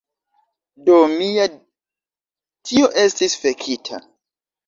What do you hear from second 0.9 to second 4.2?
mia, tio estis fekita!